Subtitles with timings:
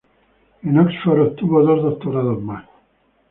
[0.63, 2.65] En Oxford, obtuvo dos doctorados más.